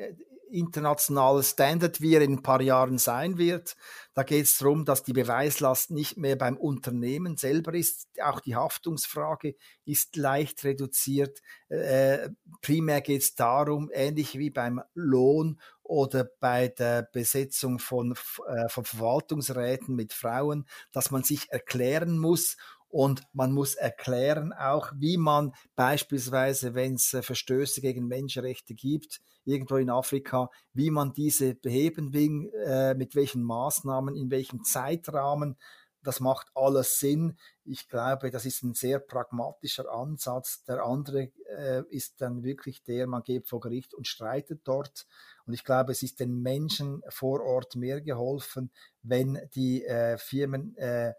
internationales 0.50 1.50
Standard, 1.50 2.00
wie 2.00 2.14
er 2.14 2.22
in 2.22 2.34
ein 2.34 2.42
paar 2.42 2.60
Jahren 2.60 2.98
sein 2.98 3.38
wird. 3.38 3.76
Da 4.14 4.22
geht 4.22 4.44
es 4.44 4.58
darum, 4.58 4.84
dass 4.84 5.02
die 5.02 5.12
Beweislast 5.12 5.90
nicht 5.90 6.16
mehr 6.16 6.36
beim 6.36 6.56
Unternehmen 6.56 7.36
selber 7.36 7.74
ist. 7.74 8.08
Auch 8.22 8.40
die 8.40 8.56
Haftungsfrage 8.56 9.54
ist 9.84 10.16
leicht 10.16 10.64
reduziert. 10.64 11.40
Äh, 11.68 12.30
primär 12.62 13.00
geht 13.00 13.22
es 13.22 13.34
darum, 13.34 13.90
ähnlich 13.92 14.38
wie 14.38 14.50
beim 14.50 14.80
Lohn 14.94 15.60
oder 15.82 16.28
bei 16.40 16.68
der 16.68 17.02
Besetzung 17.02 17.78
von, 17.78 18.12
äh, 18.46 18.68
von 18.68 18.84
Verwaltungsräten 18.84 19.94
mit 19.94 20.12
Frauen, 20.12 20.66
dass 20.92 21.10
man 21.10 21.22
sich 21.22 21.50
erklären 21.50 22.18
muss 22.18 22.56
und 22.88 23.22
man 23.32 23.52
muss 23.52 23.74
erklären 23.74 24.52
auch, 24.52 24.92
wie 24.96 25.18
man 25.18 25.52
beispielsweise, 25.76 26.74
wenn 26.74 26.94
es 26.94 27.12
äh, 27.12 27.22
Verstöße 27.22 27.80
gegen 27.80 28.06
Menschenrechte 28.06 28.74
gibt, 28.74 29.20
irgendwo 29.44 29.76
in 29.76 29.90
Afrika, 29.90 30.50
wie 30.72 30.90
man 30.90 31.12
diese 31.12 31.54
beheben 31.54 32.12
will, 32.12 32.50
äh, 32.66 32.94
mit 32.94 33.14
welchen 33.14 33.42
Maßnahmen, 33.42 34.16
in 34.16 34.30
welchem 34.30 34.64
Zeitrahmen. 34.64 35.56
Das 36.02 36.20
macht 36.20 36.48
alles 36.54 36.98
Sinn. 36.98 37.36
Ich 37.64 37.88
glaube, 37.88 38.30
das 38.30 38.46
ist 38.46 38.62
ein 38.62 38.72
sehr 38.72 39.00
pragmatischer 39.00 39.90
Ansatz. 39.90 40.64
Der 40.64 40.84
andere 40.84 41.32
äh, 41.56 41.82
ist 41.90 42.20
dann 42.20 42.42
wirklich 42.42 42.82
der, 42.84 43.06
man 43.06 43.22
geht 43.22 43.48
vor 43.48 43.60
Gericht 43.60 43.92
und 43.94 44.06
streitet 44.06 44.62
dort. 44.64 45.06
Und 45.44 45.54
ich 45.54 45.64
glaube, 45.64 45.92
es 45.92 46.02
ist 46.02 46.20
den 46.20 46.40
Menschen 46.40 47.02
vor 47.08 47.42
Ort 47.42 47.74
mehr 47.74 48.00
geholfen, 48.00 48.70
wenn 49.02 49.38
die 49.54 49.84
äh, 49.84 50.16
Firmen 50.18 50.76
äh, 50.76 51.14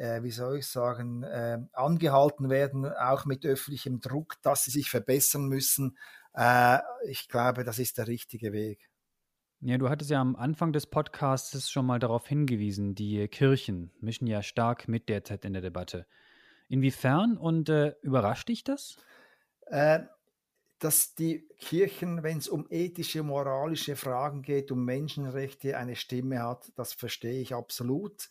äh, 0.00 0.22
wie 0.22 0.30
soll 0.30 0.58
ich 0.58 0.66
sagen, 0.66 1.22
äh, 1.22 1.58
angehalten 1.74 2.48
werden, 2.48 2.86
auch 2.86 3.26
mit 3.26 3.44
öffentlichem 3.44 4.00
Druck, 4.00 4.36
dass 4.42 4.64
sie 4.64 4.70
sich 4.70 4.88
verbessern 4.88 5.46
müssen. 5.46 5.98
Äh, 6.32 6.78
ich 7.06 7.28
glaube, 7.28 7.64
das 7.64 7.78
ist 7.78 7.98
der 7.98 8.06
richtige 8.06 8.52
Weg. 8.52 8.88
Ja, 9.60 9.76
du 9.76 9.90
hattest 9.90 10.10
ja 10.10 10.18
am 10.18 10.36
Anfang 10.36 10.72
des 10.72 10.86
Podcasts 10.86 11.70
schon 11.70 11.84
mal 11.84 11.98
darauf 11.98 12.26
hingewiesen, 12.26 12.94
die 12.94 13.28
Kirchen 13.28 13.90
mischen 14.00 14.26
ja 14.26 14.42
stark 14.42 14.88
mit 14.88 15.10
derzeit 15.10 15.44
in 15.44 15.52
der 15.52 15.60
Debatte. 15.60 16.06
Inwiefern 16.68 17.36
und 17.36 17.68
äh, 17.68 17.94
überrascht 18.00 18.48
dich 18.48 18.64
das? 18.64 18.96
Äh, 19.66 20.00
dass 20.78 21.14
die 21.14 21.46
Kirchen, 21.58 22.22
wenn 22.22 22.38
es 22.38 22.48
um 22.48 22.66
ethische, 22.70 23.22
moralische 23.22 23.96
Fragen 23.96 24.40
geht, 24.40 24.72
um 24.72 24.82
Menschenrechte, 24.82 25.76
eine 25.76 25.94
Stimme 25.94 26.42
hat, 26.42 26.72
das 26.76 26.94
verstehe 26.94 27.42
ich 27.42 27.54
absolut. 27.54 28.30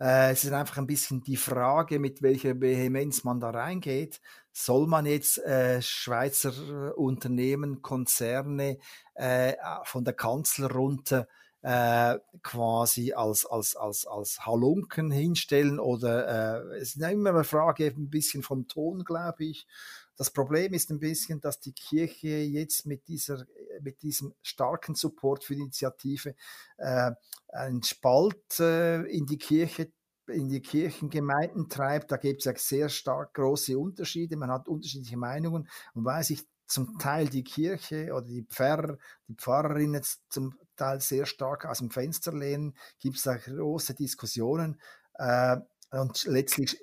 Äh, 0.00 0.32
es 0.32 0.44
ist 0.44 0.52
einfach 0.52 0.78
ein 0.78 0.86
bisschen 0.86 1.22
die 1.22 1.36
Frage, 1.36 1.98
mit 1.98 2.22
welcher 2.22 2.60
Vehemenz 2.60 3.22
man 3.24 3.38
da 3.38 3.50
reingeht. 3.50 4.20
Soll 4.52 4.86
man 4.86 5.06
jetzt 5.06 5.38
äh, 5.38 5.82
Schweizer 5.82 6.96
Unternehmen, 6.96 7.82
Konzerne 7.82 8.78
äh, 9.14 9.54
von 9.84 10.04
der 10.04 10.14
Kanzler 10.14 10.72
runter 10.72 11.28
äh, 11.62 12.18
quasi 12.42 13.12
als, 13.12 13.44
als, 13.44 13.76
als, 13.76 14.06
als 14.06 14.46
Halunken 14.46 15.10
hinstellen 15.10 15.78
oder 15.78 16.70
äh, 16.72 16.76
es 16.78 16.96
ist 16.96 17.02
immer 17.02 17.30
eine 17.30 17.44
Frage 17.44 17.86
ein 17.86 18.08
bisschen 18.08 18.42
vom 18.42 18.66
Ton, 18.66 19.04
glaube 19.04 19.44
ich. 19.44 19.66
Das 20.20 20.30
Problem 20.30 20.74
ist 20.74 20.90
ein 20.90 20.98
bisschen, 20.98 21.40
dass 21.40 21.60
die 21.60 21.72
Kirche 21.72 22.28
jetzt 22.28 22.84
mit, 22.84 23.08
dieser, 23.08 23.46
mit 23.80 24.02
diesem 24.02 24.34
starken 24.42 24.94
Support 24.94 25.44
für 25.44 25.54
die 25.54 25.62
Initiative 25.62 26.34
äh, 26.76 27.12
einen 27.48 27.82
Spalt 27.82 28.60
äh, 28.60 29.00
in 29.04 29.24
die 29.24 29.38
Kirche 29.38 29.90
in 30.26 30.50
die 30.50 30.60
Kirchengemeinden 30.60 31.70
treibt, 31.70 32.12
da 32.12 32.18
gibt 32.18 32.40
es 32.40 32.44
ja 32.44 32.52
sehr 32.54 32.90
stark 32.90 33.32
große 33.32 33.78
Unterschiede. 33.78 34.36
Man 34.36 34.50
hat 34.50 34.68
unterschiedliche 34.68 35.16
Meinungen 35.16 35.66
und 35.94 36.04
weil 36.04 36.22
sich 36.22 36.46
zum 36.66 36.98
Teil 36.98 37.30
die 37.30 37.42
Kirche 37.42 38.12
oder 38.12 38.26
die 38.26 38.42
Pfarrer, 38.42 38.98
die 39.26 39.34
Pfarrerinnen 39.36 40.02
zum 40.28 40.54
Teil 40.76 41.00
sehr 41.00 41.24
stark 41.24 41.64
aus 41.64 41.78
dem 41.78 41.90
Fenster 41.90 42.34
lehnen, 42.34 42.76
gibt 42.98 43.16
es 43.16 43.22
da 43.22 43.38
große 43.38 43.94
Diskussionen 43.94 44.78
äh, 45.14 45.56
und 45.92 46.24
letztlich 46.24 46.78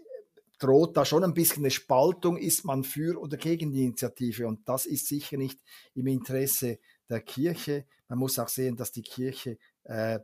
droht 0.60 0.98
da 0.98 1.06
schon 1.06 1.24
ein 1.24 1.34
bisschen 1.34 1.64
eine 1.64 1.72
Spaltung, 1.72 2.38
ist 2.38 2.66
man 2.66 2.84
für 2.84 3.20
oder 3.20 3.38
gegen 3.38 3.72
die 3.72 3.84
Initiative 3.84 4.48
und 4.48 4.68
das 4.68 4.86
ist 4.86 5.08
sicher 5.08 5.38
nicht 5.38 5.60
im 5.94 6.08
Interesse 6.08 6.80
der 7.10 7.22
Kirche. 7.22 7.86
Man 8.08 8.20
muss 8.20 8.40
auch 8.40 8.50
sehen, 8.50 8.76
dass 8.76 8.92
die 8.92 9.04
Kirche 9.04 9.58
äh, 9.84 10.20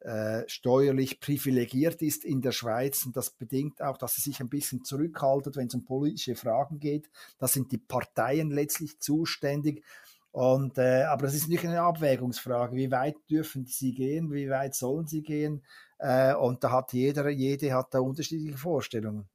äh, 0.00 0.44
steuerlich 0.48 1.18
privilegiert 1.18 2.02
ist 2.02 2.24
in 2.24 2.40
der 2.40 2.52
Schweiz 2.52 3.04
und 3.04 3.16
das 3.16 3.30
bedingt 3.30 3.82
auch, 3.82 3.98
dass 3.98 4.14
sie 4.14 4.20
sich 4.20 4.40
ein 4.40 4.48
bisschen 4.48 4.84
zurückhaltet, 4.84 5.56
wenn 5.56 5.66
es 5.66 5.74
um 5.74 5.84
politische 5.84 6.36
Fragen 6.36 6.78
geht. 6.78 7.10
Da 7.38 7.48
sind 7.48 7.72
die 7.72 7.78
Parteien 7.78 8.50
letztlich 8.50 9.00
zuständig. 9.00 9.82
Und, 10.30 10.78
äh, 10.78 11.02
aber 11.02 11.22
das 11.22 11.34
ist 11.34 11.48
nicht 11.48 11.64
eine 11.64 11.80
Abwägungsfrage. 11.80 12.76
Wie 12.76 12.92
weit 12.92 13.16
dürfen 13.28 13.66
sie 13.66 13.92
gehen? 13.92 14.32
Wie 14.32 14.48
weit 14.50 14.74
sollen 14.74 15.06
sie 15.06 15.22
gehen? 15.22 15.64
Äh, 15.98 16.34
und 16.34 16.62
da 16.62 16.70
hat 16.70 16.92
jeder, 16.92 17.28
jede 17.28 17.72
hat 17.74 17.92
da 17.92 17.98
unterschiedliche 17.98 18.56
Vorstellungen. 18.56 19.28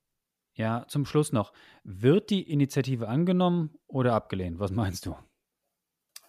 Ja, 0.56 0.86
zum 0.88 1.06
Schluss 1.06 1.32
noch. 1.32 1.52
Wird 1.84 2.30
die 2.30 2.50
Initiative 2.52 3.08
angenommen 3.08 3.76
oder 3.88 4.14
abgelehnt? 4.14 4.60
Was 4.60 4.72
meinst 4.72 5.06
du? 5.06 5.16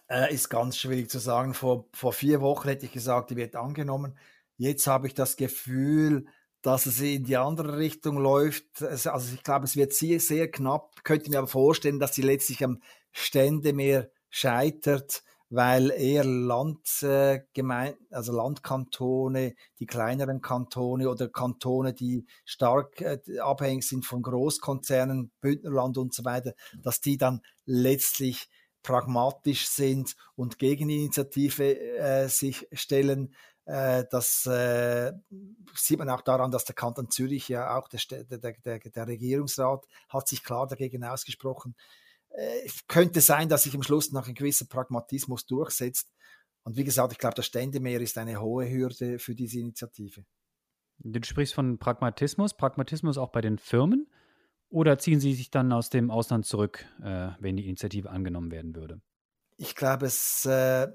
Äh, 0.07 0.33
ist 0.33 0.49
ganz 0.49 0.77
schwierig 0.77 1.09
zu 1.09 1.19
sagen. 1.19 1.53
Vor, 1.53 1.89
vor 1.93 2.13
vier 2.13 2.41
Wochen 2.41 2.67
hätte 2.67 2.85
ich 2.85 2.91
gesagt, 2.91 3.29
die 3.29 3.35
wird 3.35 3.55
angenommen. 3.55 4.17
Jetzt 4.57 4.87
habe 4.87 5.07
ich 5.07 5.13
das 5.13 5.35
Gefühl, 5.35 6.25
dass 6.61 6.87
es 6.87 6.99
in 6.99 7.25
die 7.25 7.37
andere 7.37 7.77
Richtung 7.77 8.17
läuft. 8.17 8.81
Also 8.81 9.11
ich 9.33 9.43
glaube, 9.43 9.65
es 9.65 9.75
wird 9.75 9.93
sehr, 9.93 10.19
sehr 10.19 10.49
knapp. 10.49 11.03
Könnte 11.03 11.29
mir 11.29 11.39
aber 11.39 11.47
vorstellen, 11.47 11.99
dass 11.99 12.15
sie 12.15 12.23
letztlich 12.23 12.63
am 12.63 12.81
Stände 13.11 13.73
mehr 13.73 14.09
scheitert, 14.29 15.23
weil 15.49 15.91
eher 15.91 16.23
Landgemeinden, 16.23 18.07
äh, 18.11 18.15
also 18.15 18.33
Landkantone, 18.33 19.55
die 19.79 19.85
kleineren 19.85 20.41
Kantone 20.41 21.09
oder 21.09 21.29
Kantone, 21.29 21.93
die 21.93 22.25
stark 22.43 23.01
äh, 23.01 23.19
abhängig 23.39 23.87
sind 23.87 24.05
von 24.05 24.21
Großkonzernen, 24.21 25.31
Bündnerland 25.41 25.97
und 25.97 26.13
so 26.13 26.25
weiter, 26.25 26.53
dass 26.81 27.01
die 27.01 27.17
dann 27.17 27.41
letztlich 27.65 28.49
pragmatisch 28.85 29.67
sind 29.67 30.15
und 30.35 30.59
gegen 30.59 30.89
Initiative 30.89 31.97
äh, 31.97 32.27
sich 32.27 32.67
stellen. 32.71 33.33
Äh, 33.65 34.05
das 34.11 34.45
äh, 34.45 35.11
sieht 35.75 35.97
man 35.97 36.09
auch 36.09 36.21
daran, 36.21 36.51
dass 36.51 36.65
der 36.65 36.75
Kanton 36.75 37.09
Zürich 37.09 37.49
ja 37.49 37.75
auch 37.77 37.87
der, 37.87 37.99
der, 38.23 38.53
der, 38.53 38.79
der 38.79 39.07
Regierungsrat 39.07 39.85
hat 40.09 40.27
sich 40.27 40.43
klar 40.43 40.67
dagegen 40.67 41.03
ausgesprochen. 41.03 41.75
Äh, 42.35 42.67
könnte 42.87 43.21
sein, 43.21 43.47
dass 43.47 43.63
sich 43.63 43.75
am 43.75 43.83
Schluss 43.83 44.11
noch 44.11 44.27
ein 44.27 44.33
gewisser 44.33 44.65
Pragmatismus 44.65 45.45
durchsetzt. 45.45 46.09
Und 46.63 46.75
wie 46.75 46.83
gesagt, 46.83 47.13
ich 47.13 47.17
glaube, 47.17 47.35
das 47.35 47.45
Ständemeer 47.45 48.01
ist 48.01 48.17
eine 48.17 48.41
hohe 48.41 48.69
Hürde 48.69 49.19
für 49.19 49.35
diese 49.35 49.59
Initiative. 49.59 50.25
Du 50.99 51.19
sprichst 51.23 51.53
von 51.53 51.77
Pragmatismus. 51.77 52.55
Pragmatismus 52.55 53.17
auch 53.17 53.31
bei 53.31 53.41
den 53.41 53.57
Firmen? 53.57 54.09
Oder 54.69 54.97
ziehen 54.97 55.19
sie 55.19 55.33
sich 55.33 55.51
dann 55.51 55.71
aus 55.71 55.89
dem 55.89 56.11
Ausland 56.11 56.45
zurück, 56.45 56.85
äh, 57.01 57.29
wenn 57.39 57.55
die 57.55 57.65
Initiative 57.65 58.09
angenommen 58.09 58.51
werden 58.51 58.75
würde? 58.75 59.01
Ich 59.57 59.75
glaube, 59.75 60.07
es 60.07 60.45
äh, 60.45 60.87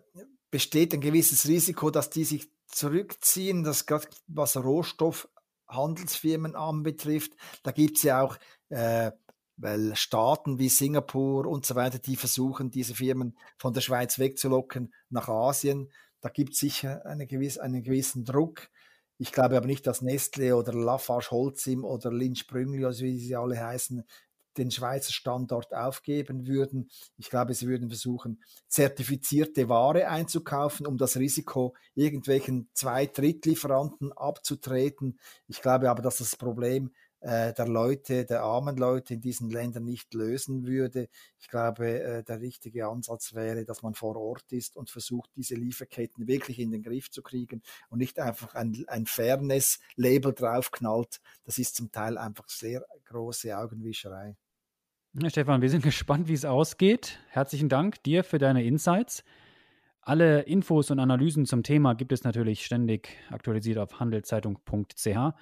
besteht 0.50 0.92
ein 0.92 1.00
gewisses 1.00 1.48
Risiko, 1.48 1.90
dass 1.90 2.10
die 2.10 2.24
sich 2.24 2.50
zurückziehen, 2.66 3.64
das 3.64 3.86
gerade 3.86 4.08
was 4.26 4.56
Rohstoffhandelsfirmen 4.56 6.56
anbetrifft. 6.56 7.32
Da 7.62 7.70
gibt 7.70 7.96
es 7.96 8.02
ja 8.02 8.22
auch 8.22 8.36
äh, 8.68 9.12
weil 9.60 9.94
Staaten 9.94 10.58
wie 10.58 10.68
Singapur 10.68 11.46
und 11.46 11.66
so 11.66 11.74
weiter, 11.74 11.98
die 11.98 12.16
versuchen, 12.16 12.70
diese 12.70 12.94
Firmen 12.94 13.36
von 13.58 13.72
der 13.72 13.80
Schweiz 13.80 14.18
wegzulocken 14.18 14.92
nach 15.10 15.28
Asien. 15.28 15.90
Da 16.20 16.28
gibt 16.28 16.54
es 16.54 16.60
sicher 16.60 17.04
eine 17.06 17.26
gewisse, 17.26 17.62
einen 17.62 17.82
gewissen 17.82 18.24
Druck. 18.24 18.68
Ich 19.18 19.32
glaube 19.32 19.56
aber 19.56 19.66
nicht, 19.66 19.86
dass 19.86 20.00
Nestle 20.00 20.56
oder 20.56 20.72
Lafarge 20.72 21.30
Holcim 21.30 21.84
oder 21.84 22.10
Lynch 22.10 22.46
Brüngli, 22.46 22.84
also 22.84 23.04
wie 23.04 23.18
sie 23.18 23.36
alle 23.36 23.62
heißen, 23.62 24.02
den 24.56 24.70
Schweizer 24.70 25.12
Standort 25.12 25.72
aufgeben 25.74 26.46
würden. 26.46 26.90
Ich 27.16 27.30
glaube, 27.30 27.54
sie 27.54 27.68
würden 27.68 27.88
versuchen, 27.88 28.42
zertifizierte 28.68 29.68
Ware 29.68 30.08
einzukaufen, 30.08 30.86
um 30.86 30.96
das 30.96 31.16
Risiko 31.16 31.74
irgendwelchen 31.94 32.68
Zwei-, 32.72 33.06
Drittlieferanten 33.06 34.12
abzutreten. 34.12 35.18
Ich 35.46 35.62
glaube 35.62 35.90
aber, 35.90 36.02
dass 36.02 36.18
das 36.18 36.36
Problem 36.36 36.90
äh, 37.20 37.52
der 37.52 37.68
Leute, 37.68 38.24
der 38.24 38.42
armen 38.42 38.76
Leute 38.76 39.14
in 39.14 39.20
diesen 39.20 39.50
Ländern 39.50 39.84
nicht 39.84 40.14
lösen 40.14 40.66
würde. 40.66 41.08
Ich 41.38 41.48
glaube, 41.48 42.00
äh, 42.00 42.22
der 42.24 42.40
richtige 42.40 42.88
Ansatz 42.88 43.34
wäre, 43.34 43.64
dass 43.64 43.82
man 43.82 43.94
vor 43.94 44.16
Ort 44.16 44.50
ist 44.52 44.76
und 44.76 44.90
versucht, 44.90 45.30
diese 45.36 45.54
Lieferketten 45.54 46.26
wirklich 46.26 46.58
in 46.58 46.70
den 46.70 46.82
Griff 46.82 47.10
zu 47.10 47.22
kriegen 47.22 47.62
und 47.90 47.98
nicht 47.98 48.18
einfach 48.18 48.54
ein, 48.54 48.84
ein 48.86 49.06
Fairness-Label 49.06 50.32
draufknallt. 50.32 51.20
Das 51.44 51.58
ist 51.58 51.76
zum 51.76 51.92
Teil 51.92 52.16
einfach 52.16 52.48
sehr 52.48 52.84
große 53.04 53.56
Augenwischerei. 53.56 54.36
Stefan, 55.26 55.60
wir 55.60 55.70
sind 55.70 55.82
gespannt, 55.84 56.28
wie 56.28 56.34
es 56.34 56.44
ausgeht. 56.44 57.18
Herzlichen 57.28 57.68
Dank 57.68 58.02
dir 58.02 58.24
für 58.24 58.38
deine 58.38 58.64
Insights. 58.64 59.24
Alle 60.02 60.40
Infos 60.42 60.90
und 60.90 60.98
Analysen 60.98 61.44
zum 61.44 61.62
Thema 61.62 61.94
gibt 61.94 62.12
es 62.12 62.24
natürlich 62.24 62.64
ständig 62.64 63.10
aktualisiert 63.28 63.78
auf 63.78 64.00
handelszeitung.ch. 64.00 65.34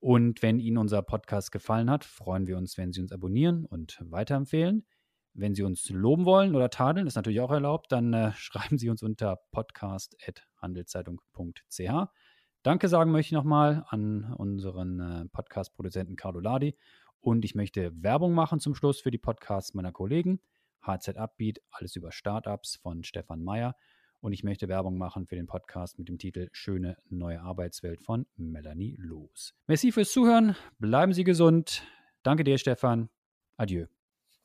Und 0.00 0.42
wenn 0.42 0.60
Ihnen 0.60 0.78
unser 0.78 1.02
Podcast 1.02 1.50
gefallen 1.50 1.90
hat, 1.90 2.04
freuen 2.04 2.46
wir 2.46 2.56
uns, 2.56 2.78
wenn 2.78 2.92
Sie 2.92 3.00
uns 3.00 3.10
abonnieren 3.10 3.64
und 3.64 3.98
weiterempfehlen. 4.00 4.86
Wenn 5.34 5.54
Sie 5.54 5.62
uns 5.62 5.90
loben 5.90 6.24
wollen 6.24 6.54
oder 6.54 6.70
tadeln, 6.70 7.06
ist 7.06 7.16
natürlich 7.16 7.40
auch 7.40 7.50
erlaubt, 7.50 7.92
dann 7.92 8.12
äh, 8.12 8.32
schreiben 8.36 8.78
Sie 8.78 8.90
uns 8.90 9.02
unter 9.02 9.36
podcast.handelszeitung.ch. 9.50 12.10
Danke 12.62 12.88
sagen 12.88 13.12
möchte 13.12 13.28
ich 13.28 13.32
nochmal 13.32 13.84
an 13.88 14.32
unseren 14.34 15.00
äh, 15.00 15.24
Podcast-Produzenten 15.26 16.16
Carlo 16.16 16.40
Ladi. 16.40 16.76
Und 17.20 17.44
ich 17.44 17.54
möchte 17.54 17.90
Werbung 18.02 18.32
machen 18.32 18.60
zum 18.60 18.74
Schluss 18.74 19.00
für 19.00 19.10
die 19.10 19.18
Podcasts 19.18 19.74
meiner 19.74 19.92
Kollegen. 19.92 20.40
HZ 20.82 21.16
Upbeat, 21.16 21.60
alles 21.70 21.96
über 21.96 22.12
Startups 22.12 22.76
von 22.76 23.02
Stefan 23.02 23.42
Meyer 23.42 23.74
und 24.20 24.32
ich 24.32 24.44
möchte 24.44 24.68
Werbung 24.68 24.98
machen 24.98 25.26
für 25.26 25.36
den 25.36 25.46
Podcast 25.46 25.98
mit 25.98 26.08
dem 26.08 26.18
Titel 26.18 26.48
Schöne 26.52 26.96
neue 27.08 27.40
Arbeitswelt 27.40 28.02
von 28.02 28.26
Melanie 28.36 28.96
Loos. 28.98 29.54
Merci 29.66 29.92
fürs 29.92 30.12
Zuhören, 30.12 30.56
bleiben 30.78 31.12
Sie 31.12 31.24
gesund. 31.24 31.82
Danke 32.22 32.44
dir, 32.44 32.58
Stefan. 32.58 33.08
Adieu. 33.56 33.86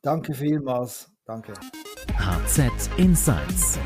Danke 0.02 0.34
vielmals. 0.34 1.12
Danke. 1.26 1.54
HZ 2.18 2.90
Insights 2.98 3.80